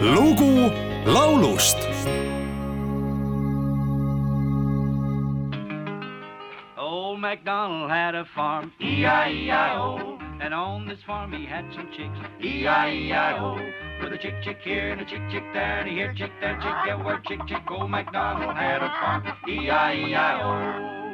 lugu 0.00 0.70
laulust 1.06 1.76
Old 6.76 7.20
MacDonald 7.20 7.90
had 7.90 8.14
a 8.14 8.24
farm, 8.34 8.72
E-I-E-I-O. 8.80 10.18
And 10.40 10.54
on 10.54 10.86
this 10.86 10.98
farm 11.04 11.32
he 11.32 11.44
had 11.44 11.64
some 11.74 11.88
chicks, 11.96 12.16
E-I-E-I-O. 12.40 13.58
With 14.02 14.12
a 14.12 14.18
chick 14.18 14.34
chick 14.44 14.58
here 14.62 14.92
and 14.92 15.00
a 15.00 15.04
chick 15.04 15.22
chick 15.32 15.42
there, 15.52 15.80
and 15.80 15.88
a 15.88 15.92
here 15.92 16.14
chick 16.16 16.30
there, 16.40 16.56
chick 16.62 16.74
everywhere, 16.88 17.20
chick 17.26 17.40
chick. 17.48 17.62
Old 17.68 17.90
MacDonald 17.90 18.54
had 18.54 18.82
a 18.82 18.88
farm, 19.00 19.24
E-I-E-I-O. 19.48 21.07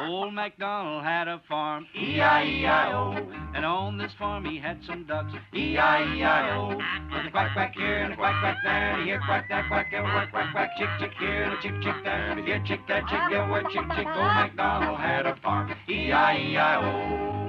Old 0.00 0.32
MacDonald 0.32 1.04
had 1.04 1.28
a 1.28 1.42
farm, 1.48 1.86
E-I-E-I-O. 1.94 3.32
And 3.54 3.66
on 3.66 3.98
this 3.98 4.12
farm 4.18 4.44
he 4.44 4.58
had 4.58 4.78
some 4.86 5.04
ducks, 5.04 5.32
E-I-E-I-O. 5.54 6.68
With 6.68 7.26
a 7.26 7.30
quack 7.30 7.52
quack 7.52 7.74
here 7.76 7.98
and 8.04 8.12
a 8.12 8.16
quack 8.16 8.40
quack 8.40 8.56
there, 8.64 8.92
and 8.94 9.06
here 9.06 9.20
quack 9.26 9.46
that 9.50 9.68
quack 9.68 9.92
everywhere, 9.92 10.28
quack 10.30 10.52
quack, 10.52 10.70
chick 10.78 10.88
chick 10.98 11.12
here 11.18 11.42
and 11.44 11.52
a 11.52 11.62
chick 11.62 11.74
chick 11.82 11.96
there, 12.04 12.30
and 12.30 12.40
here 12.46 12.62
chick 12.66 12.80
there, 12.88 13.02
chick 13.02 13.20
everywhere, 13.32 13.62
chick 13.64 13.84
chick. 13.96 14.06
Old 14.06 14.34
MacDonald 14.34 14.98
had 14.98 15.26
a 15.26 15.36
farm, 15.36 15.74
E-I-E-I-O. 15.88 17.39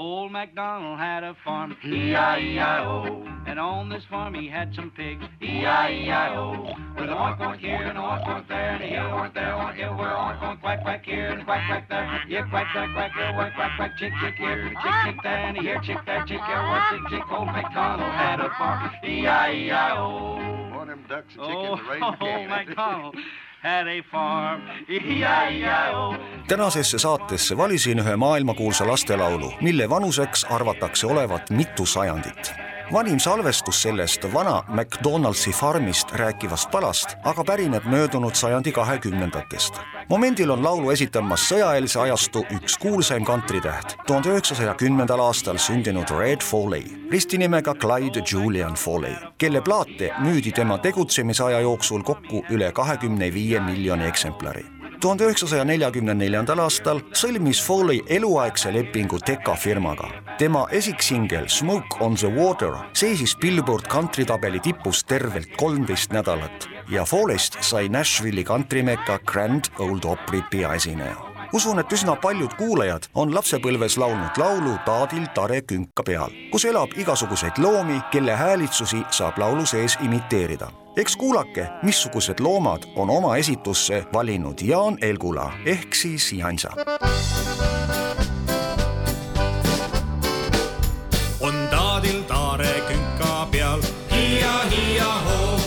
Old 0.00 0.32
MacDonald 0.32 0.98
had 0.98 1.24
a 1.24 1.36
farm, 1.44 1.76
mm-hmm. 1.76 1.92
E-I-E-I-O. 1.92 3.22
And 3.46 3.58
on 3.60 3.90
this 3.90 4.02
farm 4.08 4.32
he 4.32 4.48
had 4.48 4.74
some 4.74 4.90
pigs, 4.96 5.22
E-I-E-I-O. 5.42 6.72
With 6.98 7.10
a 7.10 7.12
oink 7.12 7.36
oink 7.36 7.58
here 7.58 7.84
and 7.84 7.98
a 7.98 8.00
oink 8.00 8.24
oink 8.24 8.48
there, 8.48 8.70
and 8.70 8.82
a 8.82 8.86
here 8.86 9.00
oink 9.00 9.34
there, 9.34 9.52
oink 9.52 9.78
everywhere, 9.78 10.16
oink 10.16 10.40
oink 10.40 10.60
quack 10.62 10.80
quack 10.80 11.04
here 11.04 11.26
and 11.26 11.42
a 11.42 11.44
quack 11.44 11.66
quack 11.68 11.88
there. 11.90 12.22
Here 12.26 12.46
quack 12.48 12.68
quack 12.72 12.88
quack 12.94 13.12
everywhere, 13.20 13.52
quack 13.54 13.72
quack 13.76 13.98
chick 13.98 14.12
chick 14.22 14.36
here, 14.36 14.72
chick 14.82 14.94
chick 15.04 15.16
there, 15.22 15.36
and 15.36 15.58
a 15.58 15.60
here 15.60 15.80
chick 15.84 15.98
there, 16.06 16.24
chick 16.24 16.40
everywhere, 16.48 16.82
chick 16.92 17.02
chick. 17.10 17.30
Old 17.30 17.48
MacDonald 17.48 18.10
had 18.10 18.40
a 18.40 18.48
farm, 18.56 18.90
E-I-E-I-O. 19.04 20.69
Them 20.90 21.04
ducks 21.08 21.36
and 21.38 21.46
Oh, 21.46 21.76
chickens 21.76 21.88
raised 21.88 22.18
the 22.18 22.26
oh, 22.26 22.48
MacDonald 22.48 23.14
had 23.62 23.86
a 23.88 24.02
farm, 24.12 24.60
E-I-E-I-O. 24.88 26.14
tänasesse 26.48 26.98
saatesse 26.98 27.56
valisin 27.56 27.98
ühe 27.98 28.16
maailmakuulsa 28.16 28.86
lastelaulu, 28.88 29.52
mille 29.60 29.88
vanuseks 29.90 30.44
arvatakse 30.44 31.06
olevat 31.06 31.50
mitu 31.50 31.86
sajandit. 31.86 32.52
Vanim 32.92 33.20
salvestus 33.20 33.82
sellest 33.82 34.24
vana 34.32 34.62
McDonaldsi 34.68 35.50
farmist 35.50 36.12
rääkivast 36.12 36.70
palast 36.70 37.16
aga 37.24 37.44
pärineb 37.44 37.84
möödunud 37.84 38.34
sajandi 38.34 38.72
kahekümnendatest. 38.72 39.74
momendil 40.08 40.50
on 40.50 40.64
laulu 40.64 40.90
esitamas 40.90 41.46
sõjaeelse 41.52 42.00
ajastu 42.00 42.44
üks 42.56 42.78
kuulsaim 42.78 43.24
kantritäht, 43.24 43.96
tuhande 44.06 44.28
üheksasaja 44.28 44.74
kümnendal 44.74 45.20
aastal 45.20 45.58
sündinud 45.58 46.10
Red 46.18 46.42
Foley, 46.42 46.84
ristinimega 47.10 47.74
Clyde 47.74 48.22
Julian 48.32 48.74
Foley, 48.74 49.14
kelle 49.38 49.60
plaate 49.60 50.12
müüdi 50.18 50.52
tema 50.52 50.78
tegutsemisaja 50.78 51.60
jooksul 51.60 52.02
kokku 52.02 52.44
üle 52.50 52.72
kahekümne 52.72 53.34
viie 53.34 53.60
miljoni 53.60 54.04
eksemplari 54.04 54.79
tuhande 55.00 55.24
üheksasaja 55.24 55.64
neljakümne 55.64 56.14
neljandal 56.14 56.60
aastal 56.64 57.00
sõlmis 57.16 57.60
Foley 57.64 58.02
eluaegse 58.08 58.72
lepingu 58.74 59.18
Decca 59.26 59.54
firmaga. 59.56 60.10
tema 60.38 60.66
esiksingel 60.70 61.48
Smoke 61.48 61.96
on 62.00 62.14
the 62.14 62.28
water 62.28 62.72
seisis 62.92 63.36
Billboard 63.36 63.88
kantritabeli 63.88 64.60
tipus 64.60 65.04
tervelt 65.04 65.48
kolmteist 65.56 66.12
nädalat 66.12 66.68
ja 66.88 67.04
Foleyst 67.04 67.56
sai 67.60 67.88
Nashville'i 67.88 68.44
kantrimeka 68.44 69.18
Grand 69.18 69.64
Old 69.78 70.04
Opry 70.04 70.42
peaesineja 70.50 71.29
usun, 71.52 71.78
et 71.78 71.92
üsna 71.92 72.16
paljud 72.16 72.54
kuulajad 72.58 73.08
on 73.14 73.34
lapsepõlves 73.34 73.96
laulnud 73.98 74.38
laulu 74.38 74.76
Taadil 74.86 75.26
tare 75.34 75.60
künka 75.62 76.04
peal, 76.06 76.30
kus 76.52 76.64
elab 76.64 76.94
igasuguseid 76.96 77.58
loomi, 77.58 78.00
kelle 78.12 78.36
häälitsusi 78.36 79.02
saab 79.10 79.38
laulu 79.38 79.66
sees 79.66 79.98
imiteerida. 80.04 80.70
eks 80.96 81.16
kuulake, 81.16 81.66
missugused 81.82 82.40
loomad 82.40 82.82
on 82.96 83.10
oma 83.10 83.36
esitusse 83.36 84.04
valinud 84.12 84.60
Jaan 84.62 84.98
Elgula 85.00 85.52
ehk 85.66 85.94
siis 85.94 86.32
Jansa. 86.32 86.70
on 91.40 91.68
taadil 91.70 92.22
taare 92.22 92.74
künka 92.88 93.48
peal 93.50 93.80
hiia-hiia-hoo, 94.10 95.60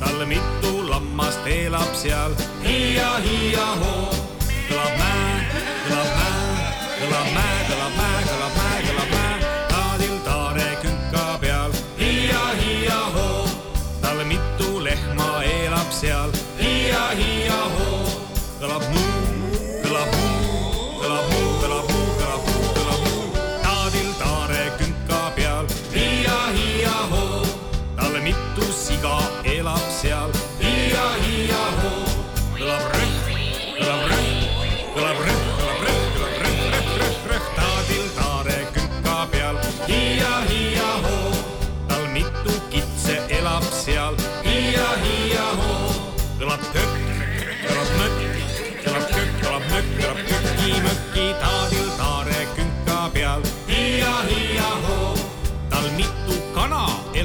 tal 0.00 0.26
mitu 0.26 0.90
lammast 0.90 1.46
elab 1.46 1.94
seal 1.94 2.32
hiia-hiia-hoo. 2.64 3.87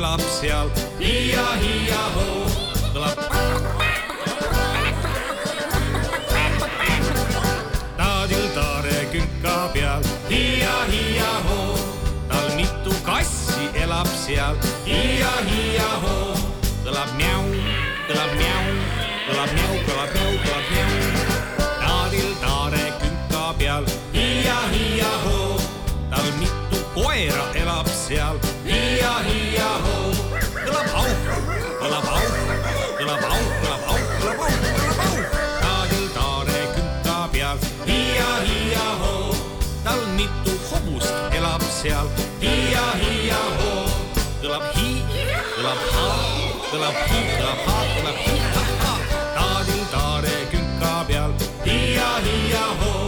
Elab 0.04 0.20
seal. 0.20 0.68
Hiia-hiia-hoo. 1.00 2.44
kõlab 2.92 3.20
taadil 7.96 8.46
taare 8.58 8.98
künka 9.14 9.56
peal. 9.74 10.04
Hiia-hiia-hoo, 10.28 11.80
tal 12.28 12.52
mitu 12.60 12.92
kassi 13.08 13.70
elab 13.80 14.10
seal. 14.12 14.60
Hiia-hiia-hoo. 14.84 16.36
kõlab 16.84 17.16
mjau, 17.16 17.44
kõlab 18.10 18.32
mjau, 18.36 18.64
kõlab 19.30 19.56
mjau, 19.56 19.74
kõlab 19.88 20.12
mjau, 20.18 20.34
kõlab 20.44 20.66
mjau. 20.74 20.92
taadil 21.80 22.34
taare 22.44 22.86
künka 23.00 23.46
peal. 23.56 23.88
Hiia-hiia-hoo, 24.12 25.62
tal 26.12 26.28
mitu 26.42 26.84
koera 26.92 27.48
elab 27.56 27.88
seal 27.88 28.53
hiia-hiia-hoo. 28.66 30.12
kõlab 30.64 30.90
auh, 31.00 31.16
kõlab 31.82 32.08
auh, 32.16 32.30
kõlab 33.00 33.26
auh, 33.30 33.48
kõlab 33.60 33.88
auh, 33.92 34.06
kõlab 34.20 34.44
auh, 34.44 34.56
kõlab 34.78 35.02
auh. 35.06 35.20
taadil 35.64 36.06
taare 36.16 36.60
künka 36.76 37.18
peal. 37.34 37.58
Hiia-hiia-hoo, 37.90 39.36
tal 39.84 40.02
mitu 40.18 40.56
hobust 40.70 41.36
elab 41.40 41.64
seal. 41.80 42.08
Hiia-hiia-hoo. 42.44 43.84
kõlab 44.42 44.66
hi, 44.78 44.90
kõlab 45.58 45.86
ha, 45.96 46.08
kõlab 46.72 46.98
hi, 47.08 47.22
kõlab 47.36 47.62
ha, 47.68 47.78
kõlab 47.98 48.18
hi, 48.26 48.38
ha, 48.56 48.64
ha. 48.84 48.94
taadil 49.38 49.86
taare 49.92 50.36
künka 50.52 50.96
peal. 51.12 51.32
Hiia-hiia-hoo, 51.68 53.08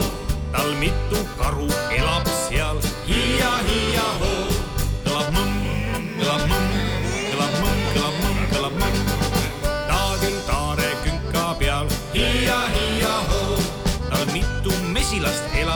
tal 0.52 0.76
mitu 0.80 1.28
karu 1.40 1.68
elab 1.68 1.90
seal 1.90 1.95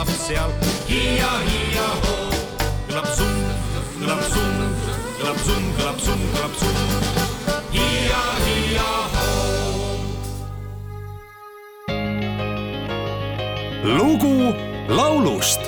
elab 0.00 0.08
seal 0.16 0.50
hiia-hiia-hoo. 0.88 2.30
kõlab 2.88 3.06
summ, 3.16 3.40
kõlab 4.00 4.22
summ, 4.32 4.58
kõlab 5.18 5.38
summ, 5.44 5.64
kõlab 5.76 5.98
summ, 6.00 6.22
kõlab 6.34 6.54
summ. 6.60 6.76
hiia-hiia-hoo. 7.72 9.18
lugu 13.84 14.54
laulust 14.88 15.60